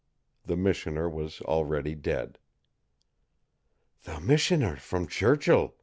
[0.47, 2.39] The missioner was already dead.
[4.01, 5.75] "The missioner from Churchill!"